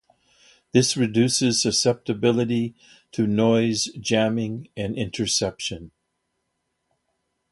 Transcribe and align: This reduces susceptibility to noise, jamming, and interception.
This 0.71 0.97
reduces 0.97 1.61
susceptibility 1.61 2.73
to 3.11 3.27
noise, 3.27 3.85
jamming, 3.99 4.67
and 4.75 4.95
interception. 4.97 5.91